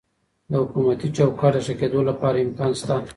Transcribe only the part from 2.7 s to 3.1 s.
سته.